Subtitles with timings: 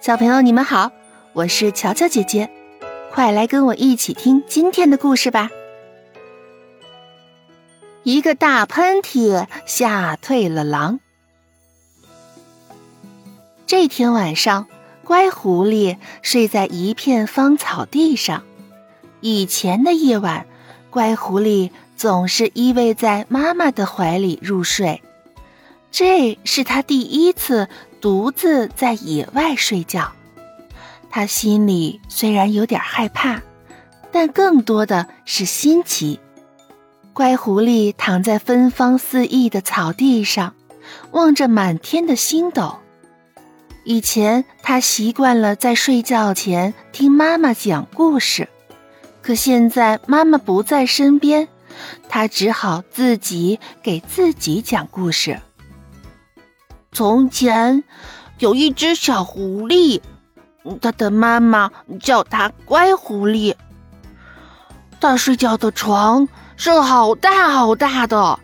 [0.00, 0.90] 小朋友，你们好，
[1.34, 2.48] 我是乔乔姐姐，
[3.12, 5.50] 快来跟我一起听今天的故事吧。
[8.02, 11.00] 一个大喷嚏吓退了狼。
[13.66, 14.68] 这天晚上，
[15.04, 18.42] 乖狐狸睡在一片芳草地上。
[19.20, 20.46] 以前的夜晚，
[20.88, 25.02] 乖狐狸总是依偎在妈妈的怀里入睡。
[25.90, 27.68] 这是他第一次
[28.00, 30.12] 独自在野外睡觉，
[31.10, 33.42] 他心里虽然有点害怕，
[34.12, 36.20] 但更多的是新奇。
[37.12, 40.54] 乖狐狸躺在芬芳四溢的草地上，
[41.10, 42.76] 望着满天的星斗。
[43.84, 48.48] 以前他习惯了在睡觉前听妈妈讲故事，
[49.20, 51.48] 可现在妈妈不在身边，
[52.08, 55.40] 他只好自己给自己讲故事。
[57.00, 57.82] 从前，
[58.40, 60.02] 有一只小狐狸，
[60.82, 63.54] 它的妈妈叫它乖狐狸。
[65.00, 68.38] 它睡觉的床是好大好大的，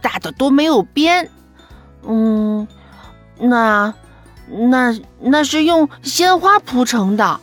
[0.00, 1.30] 大的都没有边。
[2.02, 2.66] 嗯，
[3.38, 3.92] 那
[4.48, 7.38] 那那是用鲜花铺成的。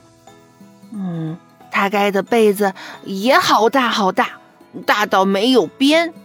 [0.91, 1.37] 嗯，
[1.69, 4.29] 它盖的被子也好大好大，
[4.87, 6.15] 大到没有边。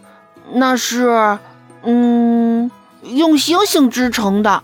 [0.53, 1.37] 那是，
[1.83, 2.71] 嗯。
[3.03, 4.63] 用星星织成的。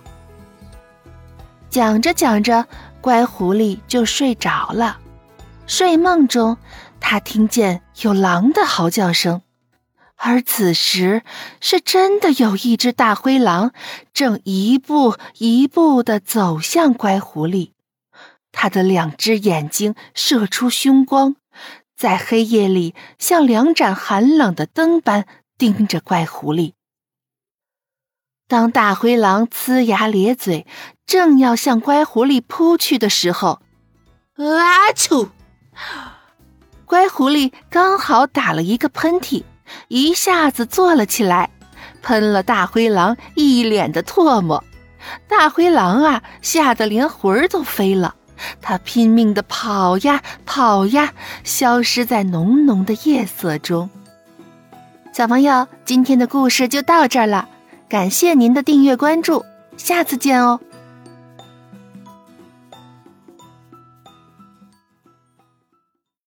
[1.70, 2.66] 讲着讲着，
[3.02, 5.00] 乖狐狸就睡着了。
[5.68, 6.58] 睡梦中，
[7.00, 9.44] 他听见有狼的嚎叫声，
[10.16, 11.22] 而此时
[11.62, 13.72] 是真的有一只大灰狼
[14.14, 17.72] 正一步一步的走向乖狐狸。
[18.52, 21.36] 它的两只眼睛射出凶光，
[21.96, 25.26] 在黑夜里像两盏寒冷的灯般
[25.58, 26.74] 盯着乖狐狸。
[28.50, 30.66] 当大灰狼呲牙咧嘴，
[31.06, 33.62] 正要向乖狐狸扑去的时候，
[34.38, 34.90] 啊！
[34.96, 35.30] 啾！
[36.84, 39.44] 乖狐狸刚好打了一个喷嚏，
[39.88, 41.52] 一下子坐了起来，
[42.02, 44.64] 喷了大灰狼一脸的唾沫。
[45.28, 48.16] 大灰狼啊，吓得连魂儿都飞了，
[48.64, 53.92] 他拼命的跑呀跑呀，消失在浓浓的夜色中。
[55.14, 57.48] 小朋友，今天的故事就到这儿了。
[57.90, 59.44] 感谢您的订阅关注，
[59.76, 60.60] 下次见哦。